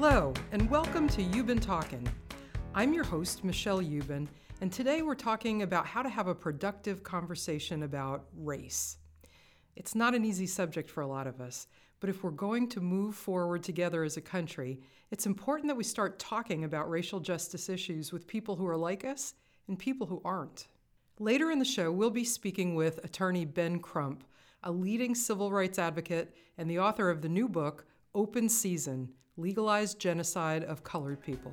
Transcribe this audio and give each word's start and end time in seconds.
Hello, 0.00 0.32
and 0.52 0.70
welcome 0.70 1.08
to 1.08 1.24
Ubben 1.24 1.60
Talkin'. 1.60 2.08
I'm 2.72 2.94
your 2.94 3.02
host, 3.02 3.42
Michelle 3.42 3.80
Ubben, 3.80 4.28
and 4.60 4.70
today 4.70 5.02
we're 5.02 5.16
talking 5.16 5.62
about 5.62 5.86
how 5.86 6.02
to 6.02 6.08
have 6.08 6.28
a 6.28 6.34
productive 6.36 7.02
conversation 7.02 7.82
about 7.82 8.26
race. 8.36 8.98
It's 9.74 9.96
not 9.96 10.14
an 10.14 10.24
easy 10.24 10.46
subject 10.46 10.88
for 10.88 11.00
a 11.00 11.06
lot 11.08 11.26
of 11.26 11.40
us, 11.40 11.66
but 11.98 12.08
if 12.08 12.22
we're 12.22 12.30
going 12.30 12.68
to 12.68 12.80
move 12.80 13.16
forward 13.16 13.64
together 13.64 14.04
as 14.04 14.16
a 14.16 14.20
country, 14.20 14.78
it's 15.10 15.26
important 15.26 15.66
that 15.66 15.76
we 15.76 15.82
start 15.82 16.20
talking 16.20 16.62
about 16.62 16.88
racial 16.88 17.18
justice 17.18 17.68
issues 17.68 18.12
with 18.12 18.28
people 18.28 18.54
who 18.54 18.68
are 18.68 18.76
like 18.76 19.04
us 19.04 19.34
and 19.66 19.80
people 19.80 20.06
who 20.06 20.22
aren't. 20.24 20.68
Later 21.18 21.50
in 21.50 21.58
the 21.58 21.64
show, 21.64 21.90
we'll 21.90 22.10
be 22.10 22.22
speaking 22.22 22.76
with 22.76 23.02
attorney 23.02 23.44
Ben 23.44 23.80
Crump, 23.80 24.22
a 24.62 24.70
leading 24.70 25.16
civil 25.16 25.50
rights 25.50 25.76
advocate 25.76 26.36
and 26.56 26.70
the 26.70 26.78
author 26.78 27.10
of 27.10 27.20
the 27.20 27.28
new 27.28 27.48
book, 27.48 27.84
Open 28.14 28.48
Season 28.48 29.08
Legalized 29.38 30.00
Genocide 30.00 30.64
of 30.64 30.82
Colored 30.82 31.22
People. 31.22 31.52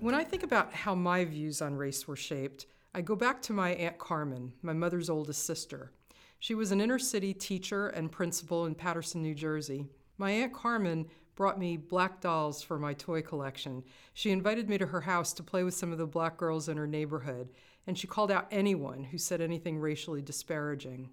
When 0.00 0.14
I 0.14 0.24
think 0.24 0.42
about 0.42 0.72
how 0.72 0.94
my 0.94 1.26
views 1.26 1.60
on 1.60 1.76
race 1.76 2.08
were 2.08 2.16
shaped, 2.16 2.64
I 2.94 3.02
go 3.02 3.14
back 3.14 3.42
to 3.42 3.52
my 3.52 3.74
Aunt 3.74 3.98
Carmen, 3.98 4.54
my 4.62 4.72
mother's 4.72 5.10
oldest 5.10 5.44
sister. 5.44 5.92
She 6.38 6.54
was 6.54 6.72
an 6.72 6.80
inner 6.80 6.98
city 6.98 7.34
teacher 7.34 7.88
and 7.88 8.10
principal 8.10 8.64
in 8.64 8.74
Paterson, 8.74 9.20
New 9.20 9.34
Jersey. 9.34 9.84
My 10.16 10.30
Aunt 10.30 10.54
Carmen 10.54 11.06
brought 11.34 11.58
me 11.58 11.76
black 11.76 12.20
dolls 12.20 12.62
for 12.62 12.78
my 12.78 12.94
toy 12.94 13.22
collection. 13.22 13.82
She 14.14 14.30
invited 14.30 14.68
me 14.68 14.78
to 14.78 14.86
her 14.86 15.00
house 15.02 15.32
to 15.34 15.42
play 15.42 15.64
with 15.64 15.74
some 15.74 15.92
of 15.92 15.98
the 15.98 16.06
black 16.06 16.36
girls 16.36 16.68
in 16.68 16.76
her 16.76 16.86
neighborhood, 16.86 17.50
and 17.86 17.98
she 17.98 18.06
called 18.06 18.30
out 18.30 18.48
anyone 18.50 19.04
who 19.04 19.18
said 19.18 19.40
anything 19.40 19.78
racially 19.78 20.22
disparaging. 20.22 21.10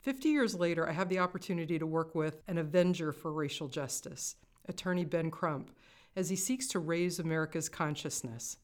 Fifty 0.00 0.28
years 0.28 0.54
later, 0.54 0.88
I 0.88 0.92
have 0.92 1.08
the 1.08 1.20
opportunity 1.20 1.78
to 1.78 1.86
work 1.86 2.14
with 2.14 2.42
an 2.46 2.58
avenger 2.58 3.12
for 3.12 3.32
racial 3.32 3.68
justice, 3.68 4.36
attorney 4.68 5.04
Ben 5.04 5.30
Crump, 5.30 5.70
as 6.16 6.28
he 6.28 6.36
seeks 6.36 6.66
to 6.68 6.78
raise 6.78 7.18
America's 7.18 7.68
consciousness. 7.68 8.58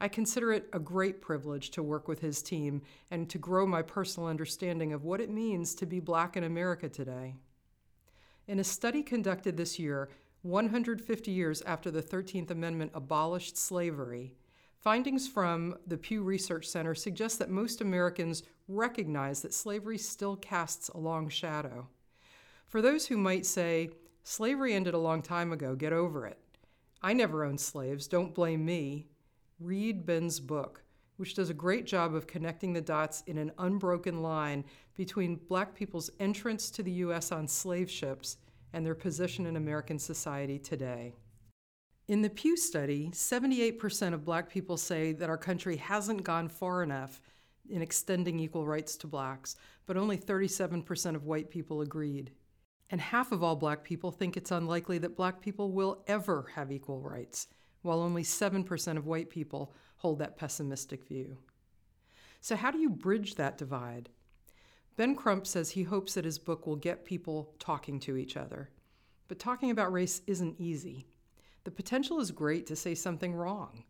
I 0.00 0.08
consider 0.08 0.52
it 0.52 0.68
a 0.72 0.78
great 0.78 1.22
privilege 1.22 1.70
to 1.70 1.82
work 1.82 2.08
with 2.08 2.20
his 2.20 2.42
team 2.42 2.82
and 3.10 3.30
to 3.30 3.38
grow 3.38 3.66
my 3.66 3.80
personal 3.80 4.28
understanding 4.28 4.92
of 4.92 5.04
what 5.04 5.20
it 5.20 5.30
means 5.30 5.74
to 5.76 5.86
be 5.86 6.00
black 6.00 6.36
in 6.36 6.44
America 6.44 6.88
today. 6.88 7.36
In 8.46 8.58
a 8.58 8.64
study 8.64 9.02
conducted 9.02 9.56
this 9.56 9.78
year, 9.78 10.10
150 10.42 11.30
years 11.30 11.62
after 11.62 11.90
the 11.90 12.02
13th 12.02 12.50
Amendment 12.50 12.90
abolished 12.94 13.56
slavery, 13.56 14.34
findings 14.84 15.26
from 15.26 15.74
the 15.86 15.96
Pew 15.96 16.22
Research 16.22 16.68
Center 16.68 16.94
suggest 16.94 17.38
that 17.38 17.48
most 17.48 17.80
Americans 17.80 18.42
recognize 18.68 19.40
that 19.40 19.54
slavery 19.54 19.96
still 19.96 20.36
casts 20.36 20.90
a 20.90 20.98
long 20.98 21.30
shadow. 21.30 21.88
For 22.66 22.82
those 22.82 23.06
who 23.06 23.16
might 23.16 23.46
say, 23.46 23.88
slavery 24.24 24.74
ended 24.74 24.92
a 24.92 24.98
long 24.98 25.22
time 25.22 25.52
ago, 25.52 25.74
get 25.74 25.94
over 25.94 26.26
it. 26.26 26.38
I 27.00 27.14
never 27.14 27.44
owned 27.44 27.60
slaves, 27.60 28.06
don't 28.06 28.34
blame 28.34 28.62
me. 28.62 29.06
Read 29.58 30.04
Ben's 30.04 30.38
book, 30.38 30.82
which 31.16 31.34
does 31.34 31.48
a 31.48 31.54
great 31.54 31.86
job 31.86 32.14
of 32.14 32.26
connecting 32.26 32.74
the 32.74 32.82
dots 32.82 33.22
in 33.26 33.38
an 33.38 33.52
unbroken 33.56 34.20
line 34.20 34.66
between 34.98 35.40
black 35.48 35.74
people's 35.74 36.10
entrance 36.20 36.70
to 36.72 36.82
the 36.82 36.92
U.S. 36.92 37.32
on 37.32 37.48
slave 37.48 37.90
ships 37.90 38.36
and 38.74 38.84
their 38.84 38.94
position 38.94 39.46
in 39.46 39.56
American 39.56 39.98
society 39.98 40.58
today. 40.58 41.14
In 42.06 42.20
the 42.20 42.28
Pew 42.28 42.54
study, 42.54 43.08
78% 43.14 44.12
of 44.12 44.26
black 44.26 44.50
people 44.50 44.76
say 44.76 45.12
that 45.12 45.30
our 45.30 45.38
country 45.38 45.78
hasn't 45.78 46.22
gone 46.22 46.50
far 46.50 46.82
enough 46.82 47.18
in 47.70 47.80
extending 47.80 48.38
equal 48.38 48.66
rights 48.66 48.98
to 48.98 49.06
blacks, 49.06 49.56
but 49.86 49.96
only 49.96 50.18
37% 50.18 51.14
of 51.14 51.24
white 51.24 51.48
people 51.48 51.80
agreed. 51.80 52.32
And 52.90 53.00
half 53.00 53.32
of 53.32 53.42
all 53.42 53.56
black 53.56 53.84
people 53.84 54.10
think 54.10 54.36
it's 54.36 54.50
unlikely 54.50 54.98
that 54.98 55.16
black 55.16 55.40
people 55.40 55.72
will 55.72 56.04
ever 56.06 56.50
have 56.54 56.70
equal 56.70 57.00
rights, 57.00 57.46
while 57.80 58.02
only 58.02 58.22
7% 58.22 58.98
of 58.98 59.06
white 59.06 59.30
people 59.30 59.72
hold 59.96 60.18
that 60.18 60.36
pessimistic 60.36 61.06
view. 61.06 61.38
So, 62.42 62.54
how 62.54 62.70
do 62.70 62.78
you 62.78 62.90
bridge 62.90 63.36
that 63.36 63.56
divide? 63.56 64.10
Ben 64.96 65.16
Crump 65.16 65.46
says 65.46 65.70
he 65.70 65.84
hopes 65.84 66.12
that 66.14 66.26
his 66.26 66.38
book 66.38 66.66
will 66.66 66.76
get 66.76 67.06
people 67.06 67.54
talking 67.58 67.98
to 68.00 68.18
each 68.18 68.36
other. 68.36 68.68
But 69.26 69.38
talking 69.38 69.70
about 69.70 69.90
race 69.90 70.20
isn't 70.26 70.60
easy. 70.60 71.06
The 71.64 71.70
potential 71.70 72.20
is 72.20 72.30
great 72.30 72.66
to 72.66 72.76
say 72.76 72.94
something 72.94 73.34
wrong. 73.34 73.84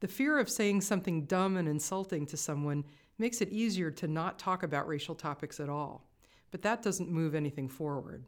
The 0.00 0.08
fear 0.08 0.38
of 0.38 0.50
saying 0.50 0.80
something 0.80 1.26
dumb 1.26 1.56
and 1.56 1.68
insulting 1.68 2.26
to 2.26 2.36
someone 2.36 2.84
makes 3.18 3.40
it 3.40 3.50
easier 3.50 3.90
to 3.92 4.08
not 4.08 4.38
talk 4.38 4.62
about 4.62 4.88
racial 4.88 5.14
topics 5.14 5.60
at 5.60 5.68
all 5.68 6.06
but 6.52 6.62
that 6.62 6.82
doesn't 6.82 7.10
move 7.10 7.34
anything 7.34 7.68
forward. 7.68 8.24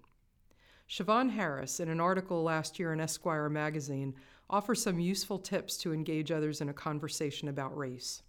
Siobhan 0.91 1.31
Harris, 1.31 1.78
in 1.78 1.89
an 1.89 2.00
article 2.00 2.43
last 2.43 2.78
year 2.78 2.93
in 2.93 3.00
Esquire 3.00 3.49
magazine, 3.49 4.15
offers 4.50 4.83
some 4.83 4.99
useful 4.99 5.39
tips 5.39 5.77
to 5.78 5.93
engage 5.93 6.33
others 6.33 6.61
in 6.61 6.69
a 6.69 6.75
conversation 6.75 7.49
about 7.49 7.77
race. 7.77 8.22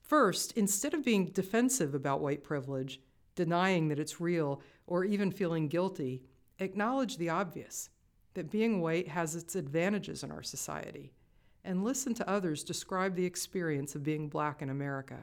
First, 0.00 0.52
instead 0.52 0.92
of 0.92 1.04
being 1.04 1.26
defensive 1.26 1.94
about 1.94 2.20
white 2.20 2.42
privilege, 2.42 3.00
denying 3.34 3.88
that 3.88 3.98
it's 3.98 4.20
real, 4.20 4.60
or 4.86 5.04
even 5.04 5.30
feeling 5.30 5.68
guilty, 5.68 6.22
acknowledge 6.58 7.16
the 7.16 7.30
obvious 7.30 7.88
that 8.34 8.50
being 8.50 8.80
white 8.80 9.08
has 9.08 9.34
its 9.34 9.56
advantages 9.56 10.22
in 10.22 10.30
our 10.30 10.42
society, 10.42 11.12
and 11.64 11.84
listen 11.84 12.14
to 12.14 12.28
others 12.28 12.64
describe 12.64 13.14
the 13.14 13.26
experience 13.26 13.94
of 13.94 14.02
being 14.02 14.28
black 14.28 14.62
in 14.62 14.70
America. 14.70 15.18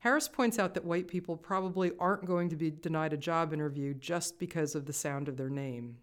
Harris 0.00 0.28
points 0.28 0.58
out 0.58 0.74
that 0.74 0.84
white 0.84 1.08
people 1.08 1.36
probably 1.36 1.90
aren't 1.98 2.24
going 2.24 2.48
to 2.48 2.56
be 2.56 2.70
denied 2.70 3.12
a 3.12 3.16
job 3.16 3.52
interview 3.52 3.94
just 3.94 4.38
because 4.38 4.74
of 4.74 4.86
the 4.86 4.92
sound 4.92 5.28
of 5.28 5.36
their 5.36 5.50
name. 5.50 5.98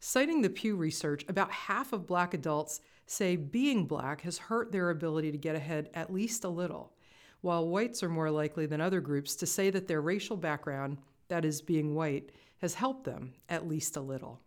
Citing 0.00 0.42
the 0.42 0.50
Pew 0.50 0.76
research, 0.76 1.24
about 1.28 1.50
half 1.50 1.92
of 1.92 2.06
black 2.06 2.34
adults 2.34 2.80
say 3.06 3.36
being 3.36 3.86
black 3.86 4.22
has 4.22 4.38
hurt 4.38 4.70
their 4.70 4.90
ability 4.90 5.32
to 5.32 5.38
get 5.38 5.56
ahead 5.56 5.90
at 5.94 6.12
least 6.12 6.44
a 6.44 6.48
little, 6.48 6.92
while 7.40 7.68
whites 7.68 8.02
are 8.02 8.08
more 8.08 8.30
likely 8.30 8.66
than 8.66 8.80
other 8.80 9.00
groups 9.00 9.34
to 9.36 9.46
say 9.46 9.70
that 9.70 9.88
their 9.88 10.00
racial 10.00 10.36
background, 10.36 10.98
that 11.28 11.44
is, 11.44 11.62
being 11.62 11.94
white, 11.94 12.32
has 12.58 12.74
helped 12.74 13.04
them 13.04 13.32
at 13.48 13.66
least 13.66 13.96
a 13.96 14.00
little. 14.00 14.40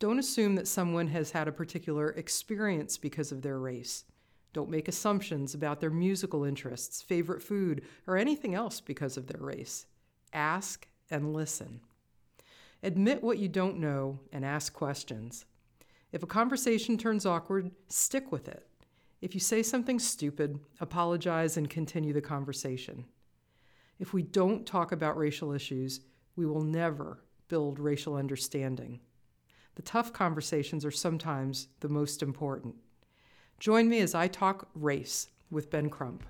Don't 0.00 0.18
assume 0.18 0.54
that 0.54 0.66
someone 0.66 1.08
has 1.08 1.30
had 1.30 1.46
a 1.46 1.52
particular 1.52 2.08
experience 2.12 2.96
because 2.96 3.32
of 3.32 3.42
their 3.42 3.58
race. 3.58 4.04
Don't 4.54 4.70
make 4.70 4.88
assumptions 4.88 5.54
about 5.54 5.78
their 5.78 5.90
musical 5.90 6.42
interests, 6.42 7.02
favorite 7.02 7.42
food, 7.42 7.82
or 8.06 8.16
anything 8.16 8.54
else 8.54 8.80
because 8.80 9.18
of 9.18 9.26
their 9.26 9.42
race. 9.42 9.86
Ask 10.32 10.88
and 11.10 11.34
listen. 11.34 11.80
Admit 12.82 13.22
what 13.22 13.38
you 13.38 13.46
don't 13.46 13.78
know 13.78 14.18
and 14.32 14.42
ask 14.42 14.72
questions. 14.72 15.44
If 16.12 16.22
a 16.22 16.26
conversation 16.26 16.96
turns 16.96 17.26
awkward, 17.26 17.70
stick 17.88 18.32
with 18.32 18.48
it. 18.48 18.66
If 19.20 19.34
you 19.34 19.40
say 19.40 19.62
something 19.62 19.98
stupid, 19.98 20.58
apologize 20.80 21.58
and 21.58 21.68
continue 21.68 22.14
the 22.14 22.22
conversation. 22.22 23.04
If 23.98 24.14
we 24.14 24.22
don't 24.22 24.66
talk 24.66 24.92
about 24.92 25.18
racial 25.18 25.52
issues, 25.52 26.00
we 26.36 26.46
will 26.46 26.62
never 26.62 27.22
build 27.48 27.78
racial 27.78 28.14
understanding. 28.14 29.00
The 29.76 29.82
tough 29.82 30.12
conversations 30.12 30.84
are 30.84 30.90
sometimes 30.90 31.68
the 31.78 31.88
most 31.88 32.22
important. 32.22 32.74
Join 33.58 33.88
me 33.88 34.00
as 34.00 34.14
I 34.14 34.26
talk 34.26 34.68
race 34.74 35.28
with 35.50 35.70
Ben 35.70 35.88
Crump. 35.88 36.24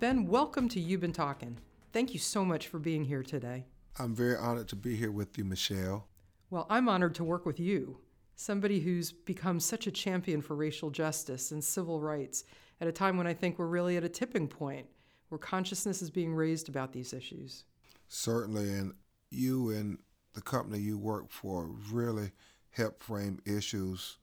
Ben, 0.00 0.26
welcome 0.26 0.68
to 0.68 0.80
Ubben 0.80 1.12
Talkin'. 1.12 1.58
Thank 1.92 2.12
you 2.12 2.18
so 2.18 2.44
much 2.44 2.68
for 2.68 2.78
being 2.78 3.04
here 3.04 3.22
today. 3.22 3.66
I'm 3.98 4.14
very 4.14 4.36
honored 4.36 4.68
to 4.68 4.76
be 4.76 4.96
here 4.96 5.10
with 5.10 5.36
you, 5.36 5.44
Michelle. 5.44 6.08
Well, 6.50 6.66
I'm 6.70 6.88
honored 6.88 7.14
to 7.16 7.24
work 7.24 7.46
with 7.46 7.60
you, 7.60 7.98
somebody 8.34 8.80
who's 8.80 9.12
become 9.12 9.60
such 9.60 9.86
a 9.86 9.90
champion 9.90 10.40
for 10.40 10.54
racial 10.56 10.90
justice 10.90 11.52
and 11.52 11.62
civil 11.62 12.00
rights 12.00 12.44
at 12.80 12.88
a 12.88 12.92
time 12.92 13.16
when 13.16 13.26
I 13.26 13.34
think 13.34 13.58
we're 13.58 13.66
really 13.66 13.96
at 13.96 14.04
a 14.04 14.08
tipping 14.08 14.48
point 14.48 14.86
where 15.30 15.38
consciousness 15.38 16.02
is 16.02 16.10
being 16.10 16.34
raised 16.34 16.68
about 16.68 16.92
these 16.92 17.14
issues. 17.14 17.64
Certainly, 18.08 18.68
and 18.70 18.92
you 19.30 19.70
and 19.70 19.98
the 20.34 20.42
company 20.42 20.78
you 20.78 20.98
work 20.98 21.30
for 21.30 21.70
really 21.90 22.32
help 22.70 23.02
frame 23.02 23.40
issues 23.46 24.18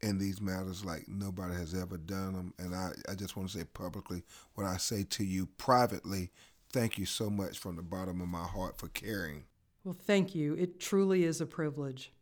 in 0.00 0.18
these 0.18 0.40
matters 0.40 0.84
like 0.84 1.04
nobody 1.08 1.54
has 1.54 1.74
ever 1.74 1.96
done 1.96 2.32
them. 2.34 2.54
And 2.58 2.74
I, 2.74 2.90
I 3.08 3.14
just 3.14 3.36
want 3.36 3.48
to 3.50 3.58
say 3.58 3.64
publicly 3.72 4.22
what 4.54 4.66
I 4.66 4.76
say 4.76 5.04
to 5.10 5.24
you 5.24 5.46
privately. 5.46 6.30
Thank 6.72 6.98
you 6.98 7.06
so 7.06 7.30
much 7.30 7.58
from 7.58 7.76
the 7.76 7.82
bottom 7.82 8.20
of 8.20 8.28
my 8.28 8.44
heart 8.44 8.78
for 8.78 8.88
caring. 8.88 9.44
Well, 9.84 9.96
thank 9.98 10.34
you. 10.34 10.54
It 10.54 10.80
truly 10.80 11.24
is 11.24 11.40
a 11.40 11.46
privilege. 11.46 12.12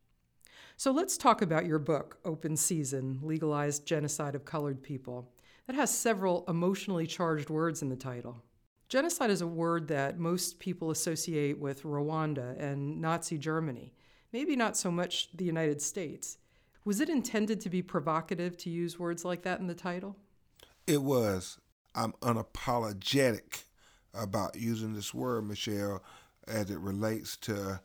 So 0.77 0.93
let's 0.93 1.19
talk 1.19 1.43
about 1.43 1.67
your 1.67 1.79
book, 1.79 2.19
Open 2.25 2.57
Season 2.57 3.19
Legalized 3.23 3.87
Genocide 3.87 4.35
of 4.35 4.45
Colored 4.45 4.83
People. 4.83 5.31
That 5.71 5.77
has 5.77 5.97
several 5.97 6.45
emotionally 6.49 7.07
charged 7.07 7.49
words 7.49 7.81
in 7.81 7.91
the 7.91 7.95
title. 7.95 8.43
Genocide 8.89 9.31
is 9.31 9.41
a 9.41 9.47
word 9.47 9.87
that 9.87 10.19
most 10.19 10.59
people 10.59 10.91
associate 10.91 11.61
with 11.61 11.85
Rwanda 11.85 12.61
and 12.61 13.01
Nazi 13.01 13.39
Germany, 13.39 13.95
maybe 14.33 14.57
not 14.57 14.77
so 14.77 14.91
much 14.91 15.29
the 15.33 15.45
United 15.45 15.81
States. 15.81 16.39
Was 16.85 17.01
it 17.01 17.09
intended 17.09 17.61
to 17.61 17.71
be 17.71 17.83
provocative 17.83 18.57
to 18.57 18.69
use 18.69 18.99
words 18.99 19.25
like 19.25 19.43
that 19.43 19.61
in 19.61 19.69
the 19.69 19.75
title? 19.75 20.17
It 20.89 21.03
was. 21.03 21.59
I'm 21.95 22.15
unapologetic 22.15 23.63
about 24.13 24.57
using 24.57 24.95
this 24.95 25.15
word, 25.15 25.47
Michelle, 25.47 26.03
as 26.49 26.69
it 26.69 26.81
relates 26.81 27.37
to 27.43 27.81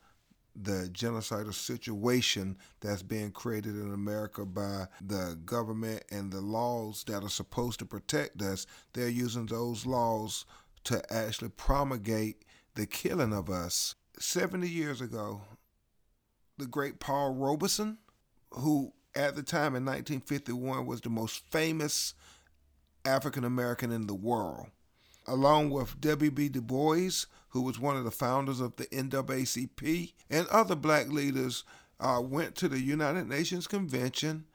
the 0.56 0.90
genocidal 0.92 1.54
situation 1.54 2.58
that's 2.80 3.04
being 3.04 3.32
created 3.32 3.76
in 3.76 3.94
America 3.94 4.46
by 4.46 4.88
the 5.06 5.38
government 5.46 6.04
and 6.12 6.32
the 6.32 6.42
laws 6.42 7.04
that 7.08 7.24
are 7.24 7.30
supposed 7.30 7.80
to 7.80 7.86
protect 7.86 8.42
us. 8.42 8.66
They're 8.94 9.10
using 9.10 9.48
those 9.48 9.86
laws 9.86 10.46
to 10.86 11.02
actually 11.14 11.50
promulgate 11.50 12.46
the 12.76 12.86
killing 12.86 13.34
of 13.34 13.50
us. 13.50 13.96
70 14.20 14.68
years 14.70 15.02
ago, 15.02 15.42
the 16.58 16.68
great 16.68 17.00
Paul 17.00 17.34
Robeson, 17.34 17.98
who 18.52 18.94
at 19.14 19.36
the 19.36 19.44
time 19.44 19.76
in 19.76 19.86
1951 19.86 20.86
was 20.86 21.02
the 21.02 21.10
most 21.10 21.44
famous 21.52 22.14
African 23.04 23.44
American 23.44 23.92
in 23.92 24.08
the 24.08 24.16
world, 24.16 24.68
along 25.28 25.70
with 25.70 26.00
W.B. 26.02 26.50
Du 26.50 26.62
Bois, 26.62 27.26
who 27.50 27.62
was 27.62 27.80
one 27.80 27.96
of 27.98 28.04
the 28.04 28.12
founders 28.12 28.60
of 28.60 28.76
the 28.76 28.86
NAACP, 28.88 30.14
and 30.30 30.48
other 30.48 30.76
black 30.76 31.08
leaders, 31.08 31.64
uh, 32.00 32.22
went 32.24 32.56
to 32.56 32.68
the 32.68 32.80
United 32.80 33.28
Nations 33.28 33.68
Convention. 33.68 34.46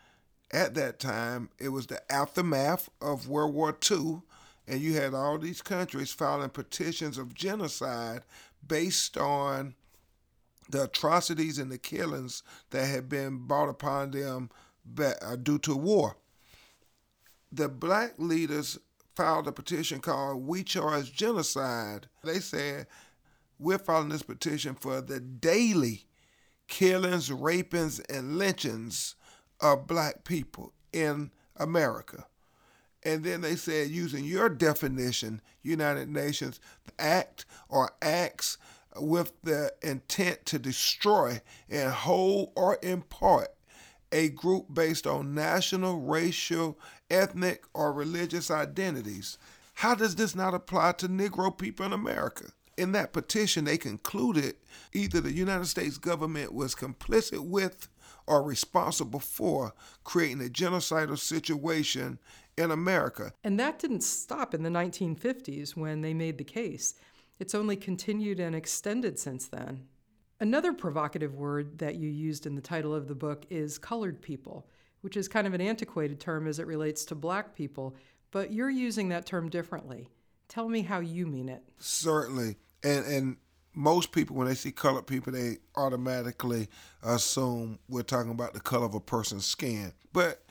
At 0.53 0.75
that 0.75 0.99
time, 0.99 1.51
it 1.59 1.69
was 1.69 1.87
the 1.87 2.01
aftermath 2.13 2.89
of 3.01 3.29
World 3.29 3.55
War 3.55 3.77
II, 3.91 4.23
and 4.67 4.81
you 4.81 4.95
had 4.95 5.15
all 5.15 5.39
these 5.39 5.63
countries 5.63 6.13
filing 6.13 6.51
petitions 6.51 7.19
of 7.19 7.35
genocide 7.35 8.23
based 8.67 9.17
on 9.17 9.75
the 10.69 10.85
atrocities 10.85 11.59
and 11.59 11.71
the 11.71 11.79
killings 11.79 12.43
that 12.71 12.87
had 12.87 13.09
been 13.09 13.39
brought 13.47 13.69
upon 13.69 14.11
them 14.11 14.51
uh, 14.99 15.37
due 15.37 15.59
to 15.59 15.77
war. 15.77 16.17
The 17.53 17.69
black 17.69 18.15
leaders 18.19 18.79
filed 19.17 19.49
a 19.49 19.53
petition 19.53 20.01
called 20.01 20.47
We 20.47 20.63
Charge 20.65 21.13
Genocide. 21.13 22.09
They 22.25 22.41
said, 22.41 22.87
We're 23.59 23.79
filing 23.79 24.11
this 24.11 24.23
petition 24.23 24.75
for 24.75 25.01
the 25.01 25.21
daily 25.21 26.07
killings, 26.69 27.31
rapings, 27.31 28.01
and 28.09 28.39
lynchings 28.39 29.17
of 29.61 29.87
black 29.87 30.25
people 30.25 30.73
in 30.93 31.31
America. 31.57 32.27
And 33.03 33.25
then 33.25 33.41
they 33.41 33.57
said, 33.57 33.89
using 33.89 34.25
your 34.25 34.49
definition, 34.49 35.41
United 35.63 36.09
Nations 36.09 36.61
act 36.99 37.47
or 37.69 37.93
acts 38.03 38.59
with 38.97 39.33
the 39.43 39.73
intent 39.83 40.45
to 40.47 40.59
destroy 40.59 41.41
in 41.69 41.89
whole 41.89 42.53
or 42.57 42.75
in 42.83 43.03
part 43.03 43.49
a 44.13 44.29
group 44.31 44.67
based 44.73 45.07
on 45.07 45.35
national, 45.35 46.01
racial, 46.01 46.79
ethnic, 47.11 47.65
or 47.75 47.93
religious 47.93 48.51
identities. 48.51 49.39
How 49.75 49.95
does 49.95 50.17
this 50.17 50.35
not 50.35 50.55
apply 50.55 50.93
to 50.93 51.09
Negro 51.09 51.57
people 51.57 51.87
in 51.87 51.93
America? 51.93 52.53
In 52.77 52.93
that 52.93 53.13
petition, 53.13 53.65
they 53.65 53.79
concluded 53.79 54.57
either 54.93 55.21
the 55.21 55.33
United 55.33 55.67
States 55.67 55.99
government 55.99 56.55
was 56.55 56.75
complicit 56.75 57.41
with 57.41 57.89
or 58.27 58.43
responsible 58.43 59.21
for 59.21 59.73
creating 60.05 60.41
a 60.41 60.49
genocidal 60.49 61.19
situation 61.19 62.19
in 62.57 62.71
America. 62.71 63.33
And 63.43 63.59
that 63.59 63.79
didn't 63.79 64.03
stop 64.03 64.55
in 64.55 64.63
the 64.63 64.71
1950s 64.71 65.77
when 65.77 66.01
they 66.01 66.15
made 66.15 66.39
the 66.39 66.45
case. 66.45 66.95
It's 67.39 67.55
only 67.55 67.77
continued 67.77 68.39
and 68.39 68.55
extended 68.55 69.19
since 69.19 69.49
then. 69.49 69.89
Another 70.41 70.73
provocative 70.73 71.35
word 71.35 71.79
that 71.79 71.97
you 71.97 72.09
used 72.09 72.47
in 72.47 72.55
the 72.55 72.63
title 72.63 72.95
of 72.95 73.09
the 73.09 73.15
book 73.15 73.45
is 73.51 73.77
colored 73.77 74.23
people, 74.23 74.67
which 75.03 75.17
is 75.17 75.29
kind 75.29 75.47
of 75.47 75.53
an 75.53 75.61
antiquated 75.61 76.19
term 76.19 76.47
as 76.47 76.59
it 76.59 76.67
relates 76.67 77.05
to 77.07 77.15
black 77.15 77.55
people, 77.55 77.95
but 78.31 78.51
you're 78.51 78.71
using 78.71 79.11
that 79.11 79.27
term 79.27 79.51
differently. 79.51 80.09
Tell 80.49 80.69
me 80.69 80.81
how 80.81 81.01
you 81.01 81.27
mean 81.27 81.51
it. 81.51 81.63
Certainly. 81.79 82.57
And 82.83 83.05
and 83.05 83.37
most 83.75 84.13
people 84.13 84.35
when 84.35 84.49
they 84.49 84.55
see 84.55 84.73
colored 84.73 85.07
people 85.07 85.33
they 85.33 85.59
automatically 85.77 86.69
assume 87.05 87.79
we're 87.89 88.03
talking 88.03 88.33
about 88.33 88.53
the 88.53 88.61
color 88.61 88.87
of 88.87 88.95
a 88.95 89.01
person's 89.01 89.45
skin. 89.45 89.93
But 90.13 90.43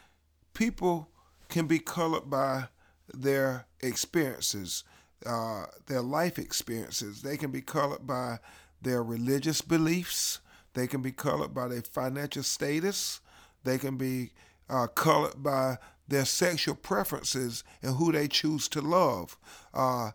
people 0.53 1.09
can 1.49 1.65
be 1.65 1.79
colored 1.79 2.29
by 2.29 2.65
their 3.11 3.65
experiences, 3.81 4.83
uh, 5.25 5.65
their 5.87 6.01
life 6.01 6.37
experiences. 6.37 7.23
They 7.23 7.37
can 7.37 7.49
be 7.49 7.61
colored 7.61 8.05
by 8.05 8.37
their 8.81 9.03
religious 9.03 9.61
beliefs. 9.61 10.39
They 10.73 10.87
can 10.87 11.01
be 11.01 11.11
colored 11.11 11.53
by 11.53 11.67
their 11.67 11.81
financial 11.81 12.43
status. 12.43 13.21
They 13.63 13.77
can 13.77 13.97
be 13.97 14.31
uh, 14.69 14.87
colored 14.87 15.41
by 15.41 15.77
their 16.07 16.25
sexual 16.25 16.75
preferences 16.75 17.63
and 17.81 17.95
who 17.95 18.11
they 18.11 18.27
choose 18.27 18.67
to 18.69 18.81
love. 18.81 19.37
Uh, 19.73 20.11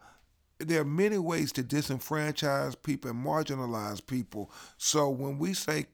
there 0.58 0.80
are 0.80 0.86
many 0.86 1.18
ways 1.18 1.52
to 1.52 1.62
disenfranchise 1.62 2.80
people 2.82 3.10
and 3.10 3.24
marginalize 3.24 4.04
people. 4.04 4.50
So 4.76 5.08
when 5.08 5.38
we 5.38 5.54
say 5.54 5.86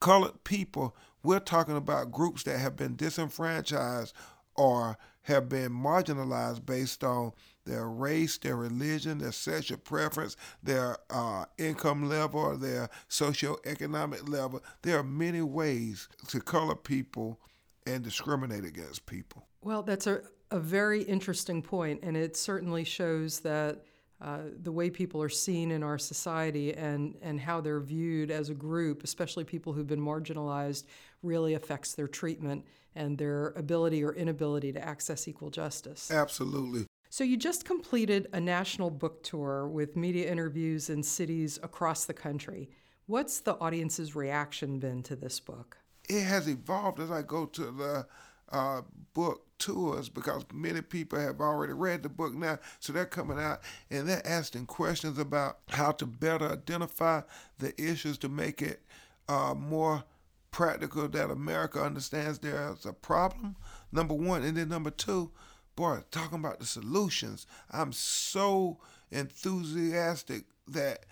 colored 0.00 0.44
people, 0.44 0.96
we're 1.22 1.40
talking 1.40 1.76
about 1.76 2.12
groups 2.12 2.44
that 2.44 2.58
have 2.58 2.76
been 2.76 2.96
disenfranchised 2.96 4.14
or 4.56 4.96
have 5.22 5.48
been 5.48 5.70
marginalized 5.70 6.64
based 6.64 7.04
on 7.04 7.32
their 7.64 7.88
race, 7.88 8.38
their 8.38 8.56
religion, 8.56 9.18
their 9.18 9.32
sexual 9.32 9.78
preference, 9.78 10.36
their 10.62 10.96
uh, 11.10 11.44
income 11.58 12.08
level, 12.08 12.56
their 12.56 12.88
socioeconomic 13.08 14.28
level. 14.28 14.62
There 14.82 14.98
are 14.98 15.04
many 15.04 15.42
ways 15.42 16.08
to 16.28 16.40
color 16.40 16.74
people 16.74 17.40
and 17.86 18.02
discriminate 18.02 18.64
against 18.64 19.06
people. 19.06 19.46
Well, 19.62 19.82
that's 19.82 20.06
a, 20.06 20.22
a 20.50 20.58
very 20.58 21.02
interesting 21.02 21.62
point, 21.62 22.00
and 22.02 22.16
it 22.16 22.36
certainly 22.36 22.84
shows 22.84 23.40
that 23.40 23.84
uh, 24.20 24.38
the 24.62 24.72
way 24.72 24.90
people 24.90 25.22
are 25.22 25.30
seen 25.30 25.70
in 25.70 25.82
our 25.82 25.98
society 25.98 26.74
and, 26.74 27.16
and 27.22 27.40
how 27.40 27.60
they're 27.60 27.80
viewed 27.80 28.30
as 28.30 28.50
a 28.50 28.54
group, 28.54 29.02
especially 29.02 29.44
people 29.44 29.72
who've 29.72 29.86
been 29.86 30.00
marginalized, 30.00 30.84
really 31.22 31.54
affects 31.54 31.94
their 31.94 32.08
treatment 32.08 32.64
and 32.94 33.16
their 33.16 33.48
ability 33.56 34.04
or 34.04 34.12
inability 34.12 34.72
to 34.72 34.84
access 34.84 35.26
equal 35.26 35.48
justice. 35.48 36.10
Absolutely. 36.10 36.86
So, 37.20 37.24
you 37.24 37.36
just 37.36 37.66
completed 37.66 38.28
a 38.32 38.40
national 38.40 38.88
book 38.88 39.22
tour 39.22 39.68
with 39.68 39.94
media 39.94 40.32
interviews 40.32 40.88
in 40.88 41.02
cities 41.02 41.58
across 41.62 42.06
the 42.06 42.14
country. 42.14 42.70
What's 43.04 43.40
the 43.40 43.58
audience's 43.58 44.16
reaction 44.16 44.78
been 44.78 45.02
to 45.02 45.16
this 45.16 45.38
book? 45.38 45.76
It 46.08 46.22
has 46.22 46.48
evolved 46.48 46.98
as 46.98 47.10
I 47.10 47.20
go 47.20 47.44
to 47.44 47.70
the 47.72 48.06
uh, 48.50 48.80
book 49.12 49.42
tours 49.58 50.08
because 50.08 50.46
many 50.50 50.80
people 50.80 51.20
have 51.20 51.42
already 51.42 51.74
read 51.74 52.02
the 52.02 52.08
book 52.08 52.32
now. 52.32 52.58
So 52.78 52.94
they're 52.94 53.04
coming 53.04 53.38
out 53.38 53.60
and 53.90 54.08
they're 54.08 54.26
asking 54.26 54.64
questions 54.64 55.18
about 55.18 55.58
how 55.68 55.92
to 55.92 56.06
better 56.06 56.50
identify 56.50 57.20
the 57.58 57.78
issues 57.78 58.16
to 58.16 58.30
make 58.30 58.62
it 58.62 58.80
uh, 59.28 59.52
more 59.54 60.04
practical 60.52 61.06
that 61.06 61.30
America 61.30 61.82
understands 61.82 62.38
there's 62.38 62.86
a 62.86 62.94
problem, 62.94 63.56
number 63.92 64.14
one. 64.14 64.42
And 64.42 64.56
then 64.56 64.70
number 64.70 64.90
two, 64.90 65.32
boy, 65.76 66.00
talking 66.10 66.38
about 66.38 66.60
the 66.60 66.66
solutions, 66.66 67.46
I'm 67.70 67.92
so 67.92 68.78
enthusiastic 69.10 70.44
that 70.68 71.06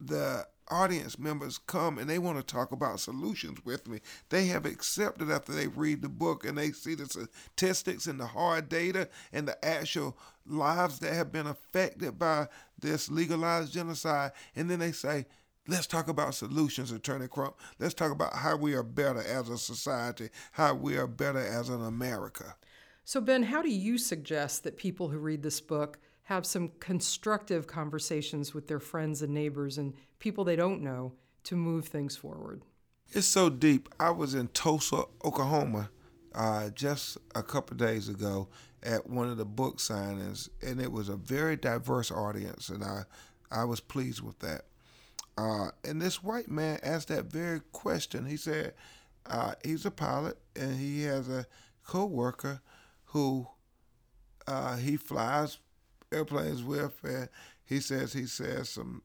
the 0.00 0.46
audience 0.68 1.18
members 1.18 1.58
come 1.58 1.98
and 1.98 2.08
they 2.08 2.18
want 2.18 2.38
to 2.38 2.54
talk 2.54 2.72
about 2.72 3.00
solutions 3.00 3.58
with 3.64 3.86
me. 3.86 4.00
They 4.30 4.46
have 4.46 4.64
accepted 4.64 5.30
after 5.30 5.52
they 5.52 5.68
read 5.68 6.02
the 6.02 6.08
book 6.08 6.44
and 6.44 6.56
they 6.56 6.72
see 6.72 6.94
the 6.94 7.06
statistics 7.06 8.06
and 8.06 8.18
the 8.18 8.26
hard 8.26 8.68
data 8.68 9.08
and 9.32 9.46
the 9.46 9.62
actual 9.64 10.16
lives 10.46 10.98
that 11.00 11.12
have 11.12 11.32
been 11.32 11.46
affected 11.46 12.18
by 12.18 12.48
this 12.80 13.10
legalized 13.10 13.72
genocide. 13.72 14.32
And 14.56 14.70
then 14.70 14.78
they 14.78 14.92
say, 14.92 15.26
Let's 15.66 15.86
talk 15.86 16.08
about 16.08 16.34
solutions, 16.34 16.92
Attorney 16.92 17.26
Crump. 17.26 17.56
Let's 17.78 17.94
talk 17.94 18.12
about 18.12 18.34
how 18.34 18.54
we 18.54 18.74
are 18.74 18.82
better 18.82 19.22
as 19.22 19.48
a 19.48 19.56
society, 19.56 20.28
how 20.52 20.74
we 20.74 20.98
are 20.98 21.06
better 21.06 21.38
as 21.38 21.70
an 21.70 21.82
America. 21.82 22.54
So, 23.06 23.20
Ben, 23.20 23.42
how 23.42 23.60
do 23.60 23.70
you 23.70 23.98
suggest 23.98 24.64
that 24.64 24.78
people 24.78 25.10
who 25.10 25.18
read 25.18 25.42
this 25.42 25.60
book 25.60 25.98
have 26.24 26.46
some 26.46 26.72
constructive 26.80 27.66
conversations 27.66 28.54
with 28.54 28.66
their 28.66 28.80
friends 28.80 29.20
and 29.20 29.34
neighbors 29.34 29.76
and 29.76 29.92
people 30.18 30.42
they 30.42 30.56
don't 30.56 30.80
know 30.80 31.12
to 31.44 31.54
move 31.54 31.86
things 31.86 32.16
forward? 32.16 32.62
It's 33.12 33.26
so 33.26 33.50
deep. 33.50 33.90
I 34.00 34.10
was 34.10 34.34
in 34.34 34.48
Tulsa, 34.48 35.04
Oklahoma, 35.22 35.90
uh, 36.34 36.70
just 36.70 37.18
a 37.34 37.42
couple 37.42 37.76
days 37.76 38.08
ago 38.08 38.48
at 38.82 39.08
one 39.08 39.28
of 39.28 39.36
the 39.36 39.44
book 39.44 39.76
signings, 39.76 40.48
and 40.62 40.80
it 40.80 40.90
was 40.90 41.10
a 41.10 41.16
very 41.16 41.56
diverse 41.56 42.10
audience, 42.10 42.70
and 42.70 42.82
I, 42.82 43.02
I 43.50 43.64
was 43.64 43.80
pleased 43.80 44.22
with 44.22 44.38
that. 44.38 44.62
Uh, 45.36 45.68
and 45.84 46.00
this 46.00 46.22
white 46.22 46.48
man 46.48 46.78
asked 46.82 47.08
that 47.08 47.26
very 47.26 47.60
question. 47.72 48.24
He 48.24 48.38
said 48.38 48.72
uh, 49.26 49.54
he's 49.62 49.84
a 49.84 49.90
pilot, 49.90 50.38
and 50.56 50.74
he 50.78 51.02
has 51.02 51.28
a 51.28 51.46
co-worker 51.84 52.62
who 53.14 53.46
uh, 54.48 54.76
he 54.76 54.96
flies 54.96 55.58
airplanes 56.12 56.64
with, 56.64 56.92
and 57.04 57.28
he 57.64 57.78
says 57.80 58.12
he 58.12 58.26
says 58.26 58.68
some 58.68 59.02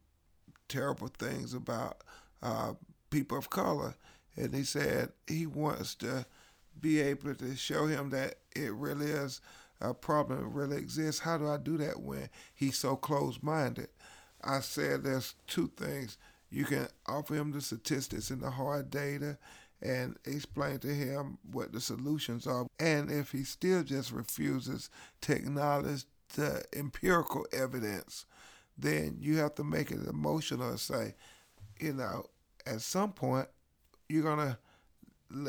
terrible 0.67 1.07
things 1.07 1.53
about 1.53 2.01
uh, 2.41 2.73
people 3.11 3.37
of 3.37 3.49
color. 3.51 3.93
and 4.35 4.53
he 4.53 4.63
said 4.63 5.09
he 5.27 5.45
wants 5.45 5.93
to 5.95 6.25
be 6.81 6.99
able 6.99 7.35
to 7.35 7.55
show 7.55 7.85
him 7.85 8.09
that 8.09 8.35
it 8.55 8.73
really 8.73 9.11
is 9.11 9.41
a 9.79 9.93
problem, 9.93 10.39
it 10.39 10.53
really 10.53 10.77
exists. 10.77 11.21
How 11.21 11.37
do 11.37 11.47
I 11.47 11.57
do 11.57 11.77
that 11.77 12.01
when 12.01 12.29
he's 12.53 12.79
so 12.79 12.95
close 12.95 13.37
minded? 13.43 13.89
I 14.43 14.61
said 14.61 15.03
there's 15.03 15.35
two 15.45 15.71
things. 15.77 16.17
You 16.49 16.65
can 16.65 16.87
offer 17.05 17.35
him 17.35 17.51
the 17.51 17.61
statistics 17.61 18.31
and 18.31 18.41
the 18.41 18.49
hard 18.49 18.89
data 18.89 19.37
and 19.81 20.17
explain 20.25 20.79
to 20.79 20.87
him 20.87 21.37
what 21.51 21.71
the 21.71 21.81
solutions 21.81 22.45
are. 22.47 22.67
And 22.79 23.09
if 23.09 23.31
he 23.31 23.43
still 23.43 23.83
just 23.83 24.11
refuses 24.11 24.89
to 25.21 25.35
acknowledge 25.35 26.05
the 26.35 26.63
empirical 26.75 27.45
evidence, 27.53 28.25
then 28.77 29.17
you 29.19 29.37
have 29.37 29.55
to 29.55 29.63
make 29.63 29.91
it 29.91 30.05
emotional 30.07 30.69
and 30.69 30.79
say, 30.79 31.15
you 31.79 31.93
know, 31.93 32.25
at 32.65 32.81
some 32.81 33.13
point 33.13 33.47
you're 34.07 34.23
gonna 34.23 34.57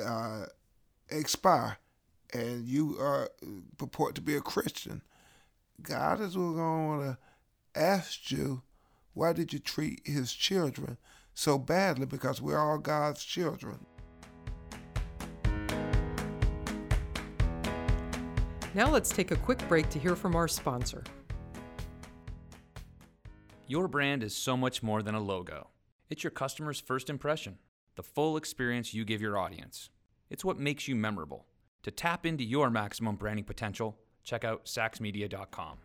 uh, 0.05 0.47
expire, 1.11 1.77
and 2.33 2.65
you 2.67 2.97
are 3.01 3.31
purport 3.79 4.15
to 4.15 4.21
be 4.21 4.37
a 4.37 4.41
Christian. 4.41 5.03
God 5.83 6.21
is 6.21 6.37
going 6.37 6.55
to 6.55 6.61
want 6.61 7.03
to 7.03 7.81
ask 7.81 8.31
you, 8.31 8.63
why 9.15 9.33
did 9.33 9.53
you 9.53 9.59
treat 9.59 10.03
His 10.05 10.33
children 10.33 10.99
so 11.35 11.59
badly? 11.59 12.07
Because 12.07 12.41
we're 12.43 12.59
all 12.59 12.79
God's 12.79 13.25
children. 13.25 13.87
Now 18.73 18.89
let's 18.89 19.11
take 19.11 19.33
a 19.33 19.37
quick 19.37 19.67
break 19.69 19.91
to 19.91 19.99
hear 19.99 20.15
from 20.15 20.37
our 20.37 20.47
sponsor. 20.47 21.03
Your 23.67 23.89
brand 23.89 24.23
is 24.23 24.35
so 24.35 24.57
much 24.57 24.81
more 24.81 25.03
than 25.03 25.17
a 25.17 25.21
logo. 25.21 25.71
It's 26.09 26.23
your 26.23 26.31
customer's 26.31 26.81
first 26.81 27.11
impression, 27.11 27.59
the 27.97 28.05
full 28.05 28.37
experience 28.37 28.95
you 28.95 29.05
give 29.05 29.21
your 29.21 29.37
audience. 29.37 29.91
It's 30.29 30.45
what 30.45 30.59
makes 30.59 30.87
you 30.87 30.95
memorable. 30.95 31.47
To 31.83 31.91
tap 31.91 32.25
into 32.25 32.45
your 32.45 32.71
maximum 32.71 33.17
branding 33.17 33.45
potential, 33.45 33.99
check 34.23 34.45
out 34.45 34.67
sachsmedia.com. 34.67 35.79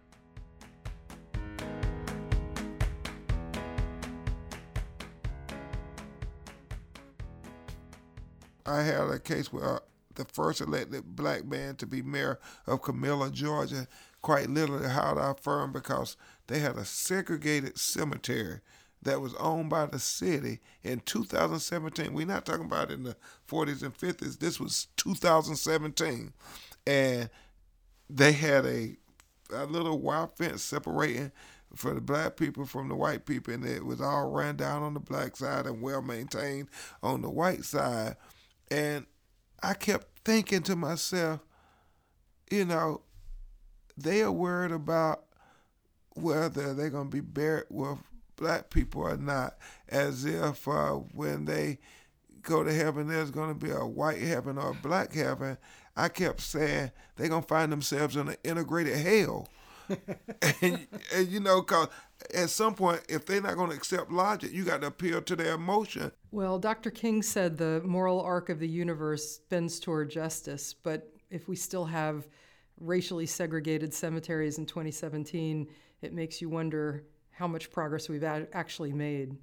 I 8.68 8.82
had 8.82 9.10
a 9.10 9.20
case 9.20 9.51
where 9.51 9.82
the 10.15 10.25
first 10.25 10.62
elected 10.62 11.15
black 11.15 11.45
man 11.45 11.75
to 11.77 11.86
be 11.86 12.01
mayor 12.01 12.39
of 12.67 12.81
Camilla, 12.81 13.29
Georgia, 13.31 13.88
quite 14.22 14.50
literally 14.50 14.89
hired 14.89 15.17
our 15.17 15.36
firm 15.36 15.72
because 15.72 16.17
they 16.48 16.60
had 16.60 16.77
a 16.77 16.86
segregated 16.86 17.77
cemetery 17.77 18.62
that 19.01 19.22
was 19.22 19.36
owned 19.36 19.69
by 19.69 19.86
the 19.86 20.00
city 20.00 20.60
in 20.84 21.00
2017. 21.01 22.13
We're 22.13 22.25
not 22.25 22.45
talking 22.45 22.65
about 22.65 22.91
in 22.91 23.03
the 23.03 23.15
40s 23.48 23.84
and 23.84 23.95
50s. 23.95 24.39
This 24.39 24.60
was 24.60 24.88
2017. 24.98 26.34
And 26.88 27.29
they 28.10 28.31
had 28.31 28.65
a, 28.65 28.98
a 29.53 29.65
little 29.65 30.00
wire 30.00 30.27
fence 30.36 30.63
separating 30.63 31.31
for 31.75 31.93
the 31.93 32.01
black 32.01 32.38
people 32.38 32.65
from 32.65 32.89
the 32.89 32.95
white 32.95 33.25
people, 33.25 33.53
and 33.53 33.65
it 33.65 33.86
was 33.86 34.01
all 34.01 34.29
ran 34.29 34.55
down 34.55 34.81
on 34.81 34.93
the 34.93 35.00
black 35.00 35.36
side 35.36 35.65
and 35.65 35.81
well 35.81 36.01
maintained 36.01 36.69
on 37.03 37.22
the 37.22 37.29
white 37.29 37.63
side. 37.65 38.15
And 38.72 39.05
I 39.65 39.74
kept 39.74 40.19
thinking 40.24 40.62
to 40.63 40.75
myself, 40.75 41.39
you 42.51 42.65
know, 42.65 43.01
they 43.98 44.22
are 44.22 44.31
worried 44.31 44.72
about 44.72 45.24
whether 46.13 46.75
they're 46.75 46.91
going 46.91 47.10
to 47.10 47.15
be 47.15 47.22
buried 47.22 47.65
with 47.72 47.98
black 48.36 48.69
people 48.69 49.01
or 49.01 49.17
not, 49.17 49.57
as 49.89 50.24
if 50.24 50.67
uh, 50.67 50.91
when 50.91 51.45
they 51.45 51.79
go 52.43 52.63
to 52.63 52.72
heaven, 52.72 53.07
there's 53.07 53.31
going 53.31 53.50
to 53.50 53.55
be 53.55 53.72
a 53.72 53.79
white 53.79 54.22
heaven 54.22 54.60
or 54.60 54.69
a 54.69 54.88
black 54.88 55.13
heaven. 55.13 55.57
I 55.98 56.10
kept 56.10 56.41
saying 56.41 56.91
they're 57.15 57.29
going 57.29 57.41
to 57.41 57.48
find 57.48 57.72
themselves 57.72 58.15
in 58.15 58.27
an 58.27 58.38
integrated 58.43 58.98
hell. 58.98 59.48
and, 60.62 60.88
and, 61.12 61.27
you 61.27 61.39
know, 61.39 61.63
cause 61.63 61.88
at 62.34 62.50
some 62.50 62.75
point, 62.75 63.01
if 63.10 63.25
they're 63.25 63.41
not 63.41 63.55
going 63.55 63.70
to 63.70 63.75
accept 63.75 64.12
logic, 64.12 64.51
you 64.53 64.63
got 64.63 64.82
to 64.82 64.88
appeal 64.88 65.22
to 65.22 65.36
their 65.36 65.53
emotion. 65.53 66.12
Well, 66.32 66.60
Dr. 66.60 66.91
King 66.91 67.22
said 67.22 67.58
the 67.58 67.82
moral 67.84 68.22
arc 68.22 68.50
of 68.50 68.60
the 68.60 68.67
universe 68.67 69.39
bends 69.50 69.79
toward 69.79 70.10
justice, 70.10 70.74
but 70.74 71.12
if 71.29 71.48
we 71.48 71.55
still 71.55 71.86
have 71.86 72.27
racially 72.79 73.25
segregated 73.25 73.94
cemeteries 73.94 74.58
in 74.58 74.65
2017, 74.65 75.67
it 76.01 76.13
makes 76.13 76.41
you 76.41 76.50
wonder 76.50 77.05
how 77.32 77.48
much 77.48 77.72
progress 77.72 78.10
we've 78.10 78.24
actually 78.24 78.94
made. 78.94 79.36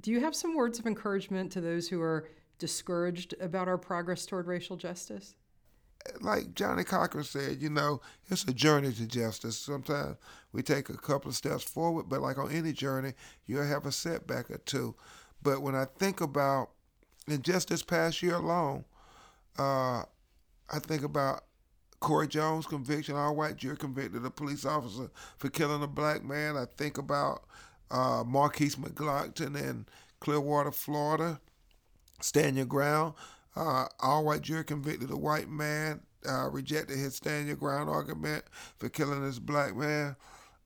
Do 0.00 0.10
you 0.10 0.20
have 0.20 0.34
some 0.34 0.54
words 0.56 0.78
of 0.78 0.86
encouragement 0.86 1.52
to 1.52 1.60
those 1.60 1.88
who 1.88 2.00
are 2.00 2.28
discouraged 2.58 3.34
about 3.40 3.68
our 3.68 3.78
progress 3.78 4.24
toward 4.24 4.46
racial 4.46 4.76
justice? 4.76 5.34
Like 6.20 6.54
Johnnie 6.54 6.84
Cochran 6.84 7.24
said, 7.24 7.62
you 7.62 7.70
know, 7.70 8.00
it's 8.28 8.44
a 8.44 8.52
journey 8.52 8.92
to 8.92 9.06
justice. 9.06 9.56
Sometimes 9.56 10.16
we 10.52 10.62
take 10.62 10.88
a 10.88 10.96
couple 10.96 11.28
of 11.28 11.36
steps 11.36 11.64
forward, 11.64 12.08
but 12.08 12.20
like 12.20 12.38
on 12.38 12.50
any 12.50 12.72
journey, 12.72 13.12
you'll 13.46 13.66
have 13.66 13.86
a 13.86 13.92
setback 13.92 14.50
or 14.50 14.58
two. 14.58 14.94
But 15.42 15.62
when 15.62 15.74
I 15.74 15.86
think 15.98 16.20
about, 16.20 16.70
in 17.28 17.42
just 17.42 17.68
this 17.68 17.82
past 17.82 18.22
year 18.22 18.34
alone, 18.34 18.84
uh, 19.58 20.02
I 20.70 20.78
think 20.80 21.02
about 21.02 21.44
Corey 22.00 22.26
Jones' 22.26 22.66
conviction, 22.66 23.16
all 23.16 23.36
white 23.36 23.56
jury 23.56 23.76
convicted 23.76 24.24
a 24.24 24.30
police 24.30 24.64
officer 24.64 25.10
for 25.38 25.48
killing 25.50 25.82
a 25.82 25.86
black 25.86 26.24
man. 26.24 26.56
I 26.56 26.66
think 26.76 26.98
about 26.98 27.44
uh, 27.90 28.24
Markeis 28.24 28.76
McGlockton 28.76 29.56
in 29.56 29.86
Clearwater, 30.20 30.72
Florida. 30.72 31.40
Stand 32.20 32.56
your 32.56 32.66
ground. 32.66 33.14
Uh, 33.54 33.86
all 34.00 34.24
white 34.24 34.42
jury 34.42 34.64
convicted 34.64 35.10
a 35.10 35.16
white 35.16 35.48
man, 35.48 36.00
uh, 36.28 36.48
rejected 36.48 36.96
his 36.96 37.16
stand 37.16 37.46
your 37.46 37.56
ground 37.56 37.90
argument 37.90 38.44
for 38.78 38.88
killing 38.88 39.22
this 39.22 39.38
black 39.38 39.76
man. 39.76 40.16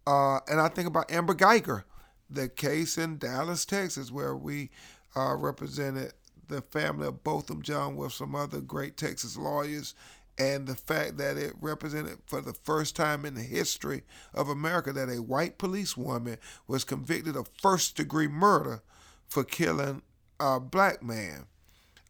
Uh, 0.06 0.38
and 0.48 0.60
I 0.60 0.68
think 0.68 0.86
about 0.86 1.10
Amber 1.10 1.34
Guyger, 1.34 1.84
the 2.30 2.48
case 2.48 2.96
in 2.96 3.18
Dallas, 3.18 3.64
Texas, 3.64 4.12
where 4.12 4.36
we 4.36 4.70
uh, 5.16 5.34
represented 5.34 6.12
the 6.48 6.62
family 6.62 7.08
of 7.08 7.24
Botham 7.24 7.62
Jean 7.62 7.96
with 7.96 8.12
some 8.12 8.34
other 8.34 8.60
great 8.60 8.96
Texas 8.96 9.36
lawyers. 9.36 9.94
And 10.38 10.66
the 10.66 10.74
fact 10.74 11.16
that 11.16 11.38
it 11.38 11.54
represented 11.62 12.18
for 12.26 12.42
the 12.42 12.52
first 12.52 12.94
time 12.94 13.24
in 13.24 13.34
the 13.34 13.42
history 13.42 14.02
of 14.34 14.50
America 14.50 14.92
that 14.92 15.08
a 15.08 15.22
white 15.22 15.56
policewoman 15.56 16.36
was 16.68 16.84
convicted 16.84 17.36
of 17.36 17.48
first 17.60 17.96
degree 17.96 18.28
murder 18.28 18.82
for 19.26 19.44
killing 19.44 20.02
a 20.38 20.60
black 20.60 21.02
man. 21.02 21.46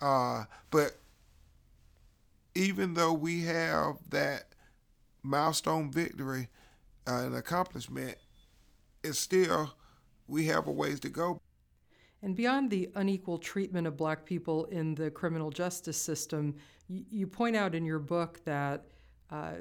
Uh, 0.01 0.45
but 0.71 0.97
even 2.55 2.95
though 2.95 3.13
we 3.13 3.43
have 3.43 3.97
that 4.11 4.45
milestone 5.23 5.91
victory 5.91 6.49
uh, 7.07 7.25
and 7.25 7.35
accomplishment, 7.35 8.17
it's 9.03 9.19
still 9.19 9.75
we 10.29 10.47
have 10.47 10.67
a 10.67 10.73
ways 10.73 11.01
to 11.01 11.09
go. 11.09 11.41
And 12.23 12.35
beyond 12.35 12.71
the 12.71 12.91
unequal 12.95 13.39
treatment 13.39 13.87
of 13.87 13.97
black 13.97 14.25
people 14.25 14.65
in 14.67 14.95
the 14.95 15.11
criminal 15.11 15.51
justice 15.51 15.97
system, 15.97 16.57
you, 16.89 17.05
you 17.11 17.27
point 17.27 17.55
out 17.55 17.75
in 17.75 17.85
your 17.85 17.99
book 17.99 18.43
that 18.45 18.87
uh, 19.31 19.53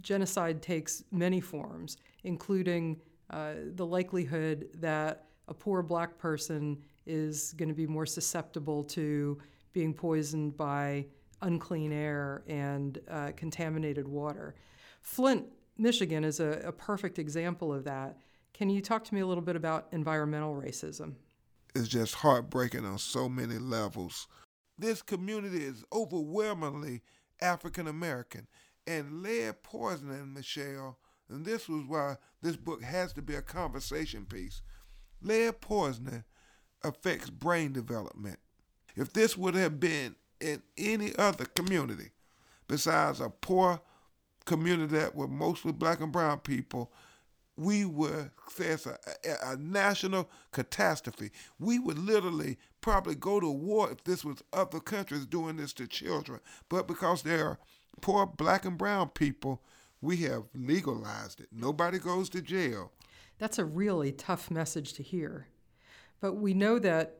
genocide 0.00 0.62
takes 0.62 1.02
many 1.10 1.40
forms, 1.40 1.96
including 2.24 3.00
uh, 3.30 3.54
the 3.74 3.84
likelihood 3.84 4.68
that 4.74 5.26
a 5.48 5.54
poor 5.54 5.82
black 5.82 6.16
person 6.18 6.78
is 7.06 7.52
going 7.54 7.68
to 7.68 7.74
be 7.74 7.86
more 7.86 8.06
susceptible 8.06 8.84
to 8.84 9.38
being 9.78 9.94
poisoned 9.94 10.56
by 10.56 11.06
unclean 11.40 11.92
air 11.92 12.42
and 12.48 12.98
uh, 13.08 13.30
contaminated 13.36 14.08
water. 14.08 14.56
Flint, 15.00 15.46
Michigan 15.76 16.24
is 16.24 16.40
a, 16.40 16.62
a 16.64 16.72
perfect 16.72 17.16
example 17.16 17.72
of 17.72 17.84
that. 17.84 18.18
Can 18.52 18.70
you 18.70 18.80
talk 18.80 19.04
to 19.04 19.14
me 19.14 19.20
a 19.20 19.26
little 19.26 19.44
bit 19.44 19.54
about 19.54 19.86
environmental 19.92 20.52
racism? 20.52 21.12
It's 21.76 21.86
just 21.86 22.16
heartbreaking 22.16 22.84
on 22.84 22.98
so 22.98 23.28
many 23.28 23.56
levels. 23.56 24.26
This 24.76 25.00
community 25.00 25.64
is 25.64 25.84
overwhelmingly 25.92 27.02
African 27.40 27.86
American, 27.86 28.48
and 28.84 29.22
lead 29.22 29.62
poisoning, 29.62 30.34
Michelle, 30.34 30.98
and 31.28 31.44
this 31.44 31.68
was 31.68 31.84
why 31.86 32.16
this 32.42 32.56
book 32.56 32.82
has 32.82 33.12
to 33.12 33.22
be 33.22 33.36
a 33.36 33.42
conversation 33.42 34.26
piece. 34.26 34.60
Lead 35.22 35.60
poisoning 35.60 36.24
affects 36.82 37.30
brain 37.30 37.72
development. 37.72 38.40
If 38.96 39.12
this 39.12 39.36
would 39.36 39.54
have 39.54 39.78
been 39.78 40.16
in 40.40 40.62
any 40.76 41.14
other 41.16 41.44
community 41.44 42.10
besides 42.66 43.20
a 43.20 43.30
poor 43.30 43.80
community 44.44 44.96
that 44.96 45.14
were 45.14 45.28
mostly 45.28 45.72
black 45.72 46.00
and 46.00 46.12
brown 46.12 46.38
people, 46.40 46.92
we 47.56 47.84
would 47.84 48.30
say 48.50 48.66
it's 48.66 48.86
a, 48.86 48.98
a, 49.24 49.52
a, 49.52 49.56
national 49.56 50.30
catastrophe. 50.52 51.30
We 51.58 51.78
would 51.80 51.98
literally 51.98 52.56
probably 52.80 53.16
go 53.16 53.40
to 53.40 53.50
war 53.50 53.90
if 53.90 54.04
this 54.04 54.24
was 54.24 54.42
other 54.52 54.78
countries 54.78 55.26
doing 55.26 55.56
this 55.56 55.72
to 55.74 55.88
children. 55.88 56.40
But 56.68 56.86
because 56.86 57.22
there 57.22 57.46
are 57.46 57.58
poor 58.00 58.26
black 58.26 58.64
and 58.64 58.78
brown 58.78 59.08
people, 59.08 59.60
we 60.00 60.18
have 60.18 60.44
legalized 60.54 61.40
it. 61.40 61.48
Nobody 61.52 61.98
goes 61.98 62.28
to 62.30 62.40
jail. 62.40 62.92
That's 63.38 63.58
a 63.58 63.64
really 63.64 64.12
tough 64.12 64.50
message 64.50 64.92
to 64.94 65.02
hear. 65.02 65.48
But 66.20 66.34
we 66.34 66.54
know 66.54 66.78
that 66.78 67.18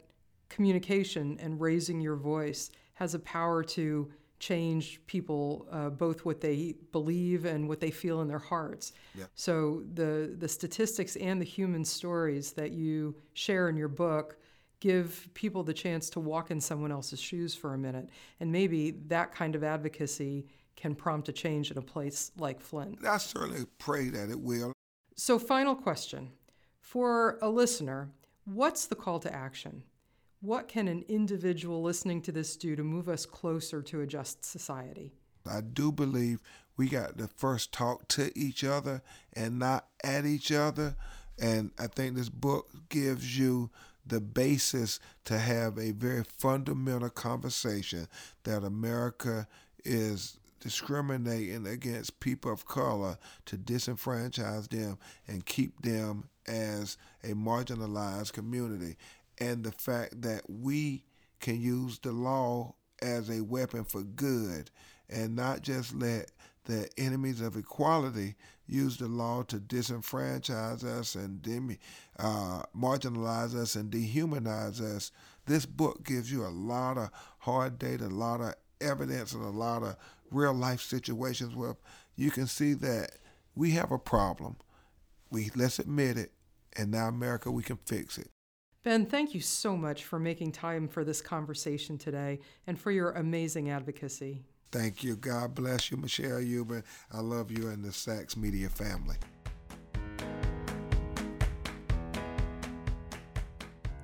communication 0.49 1.39
and 1.41 1.61
raising 1.61 2.01
your 2.01 2.17
voice 2.17 2.71
has 2.95 3.15
a 3.15 3.19
power 3.19 3.63
to 3.63 4.11
change 4.39 5.01
people 5.07 5.67
uh, 5.73 5.91
both 5.91 6.25
what 6.25 6.41
they 6.41 6.75
believe 6.93 7.45
and 7.45 7.69
what 7.69 7.81
they 7.81 7.91
feel 7.91 8.21
in 8.21 8.29
their 8.29 8.39
hearts. 8.39 8.93
Yeah. 9.15 9.25
So 9.35 9.83
the 9.95 10.35
the 10.39 10.49
statistics 10.49 11.17
and 11.17 11.41
the 11.41 11.45
human 11.45 11.85
stories 11.85 12.53
that 12.53 12.71
you 12.71 13.17
share 13.35 13.69
in 13.69 13.77
your 13.77 13.89
book 13.89 14.37
give 14.81 15.29
people 15.35 15.65
the 15.65 15.75
chance 15.75 16.09
to 16.11 16.21
walk 16.21 16.51
in 16.53 16.61
someone 16.61 16.93
else's 16.93 17.21
shoes 17.21 17.55
for 17.55 17.75
a 17.75 17.79
minute, 17.79 18.09
and 18.41 18.53
maybe 18.53 18.93
that 19.09 19.35
kind 19.35 19.55
of 19.55 19.65
advocacy 19.65 20.47
can 20.77 20.95
prompt 20.95 21.29
a 21.29 21.33
change 21.33 21.73
in 21.73 21.79
a 21.79 21.83
place 21.83 22.31
like 22.39 22.61
Flint. 22.61 23.05
I 23.05 23.19
certainly 23.19 23.67
pray 23.79 24.11
that 24.11 24.31
it 24.31 24.39
will. 24.39 24.73
So, 25.17 25.39
final 25.39 25.75
question 25.75 26.31
for 26.81 27.39
a 27.43 27.51
listener: 27.51 28.11
What's 28.45 28.87
the 28.87 28.95
call 28.95 29.19
to 29.21 29.35
action? 29.35 29.83
What 30.41 30.69
can 30.69 30.87
an 30.87 31.05
individual 31.09 31.83
listening 31.83 32.23
to 32.23 32.33
this 32.33 32.57
do 32.57 32.77
to 32.77 32.85
move 32.85 33.09
us 33.09 33.27
closer 33.27 33.83
to 33.83 34.01
a 34.03 34.07
just 34.07 34.45
society? 34.45 35.13
I 35.45 35.63
do 35.63 35.91
believe 35.91 36.41
we 36.77 36.89
got 36.89 37.19
to 37.19 37.27
first 37.27 37.73
talk 37.73 38.07
to 38.09 38.31
each 38.39 38.63
other 38.63 39.03
and 39.33 39.59
not 39.59 39.87
at 40.05 40.25
each 40.25 40.53
other. 40.53 40.95
And 41.41 41.73
I 41.79 41.89
think 41.89 42.15
this 42.15 42.29
book 42.29 42.71
gives 42.89 43.37
you 43.37 43.71
the 44.07 44.21
basis 44.21 45.01
to 45.25 45.39
have 45.39 45.77
a 45.77 45.91
very 45.91 46.23
fundamental 46.23 47.11
conversation 47.11 48.07
that 48.45 48.63
America 48.63 49.49
is 49.85 50.39
discriminating 50.61 51.67
against 51.67 52.21
people 52.21 52.53
of 52.53 52.65
color 52.65 53.19
to 53.47 53.57
disenfranchise 53.57 54.69
them 54.69 54.99
and 55.27 55.47
keep 55.47 55.83
them 55.83 56.29
as 56.47 56.97
a 57.23 57.29
marginalized 57.29 58.33
community 58.33 58.97
and 59.41 59.65
the 59.65 59.73
fact 59.73 60.23
that 60.23 60.43
we 60.49 61.05
can 61.41 61.61
use 61.61 61.99
the 62.01 62.13
law 62.13 62.75
as 63.01 63.31
a 63.31 63.43
weapon 63.43 63.85
for 63.85 64.03
good 64.03 64.71
and 65.09 65.37
not 65.37 65.63
just 65.63 65.95
let 65.95 66.31
the 66.65 66.89
enemies 66.99 67.41
of 67.41 67.57
equality 67.57 68.35
use 68.67 68.99
the 68.99 69.09
law 69.09 69.43
to 69.43 69.57
disenfranchise 69.57 70.85
us 70.85 71.15
and 71.15 71.41
demi, 71.41 71.79
uh, 72.19 72.63
marginalize 72.77 73.55
us 73.55 73.75
and 73.75 73.91
dehumanize 73.91 74.81
us. 74.81 75.11
This 75.47 75.65
book 75.65 76.05
gives 76.05 76.31
you 76.31 76.45
a 76.45 76.49
lot 76.49 76.99
of 76.99 77.09
hard 77.39 77.79
data, 77.79 78.07
a 78.07 78.09
lot 78.09 78.43
of 78.43 78.55
evidence, 78.81 79.33
and 79.33 79.43
a 79.43 79.49
lot 79.49 79.83
of 79.83 79.97
real 80.31 80.53
life 80.53 80.83
situations 80.83 81.57
where 81.57 81.77
you 82.17 82.31
can 82.31 82.47
see 82.47 82.75
that 82.75 83.13
we 83.55 83.71
have 83.71 83.91
a 83.91 83.99
problem. 83.99 84.57
We 85.31 85.51
let's 85.57 85.79
admit 85.79 86.19
it, 86.19 86.33
and 86.77 86.91
now 86.91 87.09
America, 87.09 87.51
we 87.51 87.63
can 87.63 87.79
fix 87.87 88.19
it. 88.19 88.29
Ben, 88.85 89.07
thank 89.07 89.35
you 89.35 89.41
so 89.41 89.77
much 89.77 90.05
for 90.05 90.19
making 90.19 90.53
time 90.53 90.87
for 90.87 91.05
this 91.05 91.21
conversation 91.21 91.99
today 91.99 92.39
and 92.67 92.79
for 92.79 92.91
your 92.93 93.11
amazing 93.13 93.71
advocacy. 93.71 94.45
Thank 94.71 95.03
you. 95.03 95.17
God 95.17 95.55
bless 95.55 95.91
you, 95.91 95.97
Michelle 95.97 96.41
Ubben. 96.41 96.85
I 97.13 97.21
love 97.21 97.51
you 97.51 97.69
and 97.69 97.85
the 97.85 97.93
Sachs 97.93 98.37
Media 98.37 98.69
family. 98.69 99.17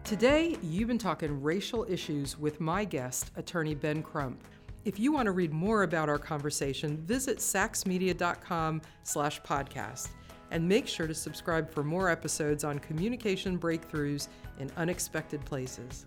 Today, 0.03 0.57
you've 0.63 0.89
been 0.89 0.99
talking 0.99 1.43
racial 1.43 1.87
issues 1.89 2.39
with 2.39 2.61
my 2.61 2.85
guest, 2.85 3.31
attorney 3.37 3.75
Ben 3.75 4.03
Crump. 4.03 4.43
If 4.85 4.99
you 4.99 5.13
want 5.13 5.27
to 5.27 5.33
read 5.33 5.53
more 5.53 5.83
about 5.83 6.09
our 6.09 6.19
conversation, 6.19 6.99
visit 7.07 7.39
sachsmedia.com 7.39 8.83
slash 9.03 9.41
podcast 9.43 10.09
and 10.55 10.67
make 10.67 10.87
sure 10.87 11.09
to 11.09 11.15
subscribe 11.15 11.69
for 11.69 11.83
more 11.83 12.09
episodes 12.09 12.63
on 12.63 12.79
communication 12.79 13.59
breakthroughs 13.59 14.29
in 14.61 14.71
unexpected 14.77 15.45
places. 15.45 16.07